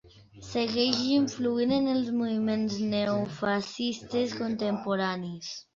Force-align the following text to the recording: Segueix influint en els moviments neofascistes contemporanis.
Segueix 0.45 1.01
influint 1.17 1.75
en 1.79 1.91
els 1.93 2.09
moviments 2.23 2.81
neofascistes 2.97 4.39
contemporanis. 4.45 5.59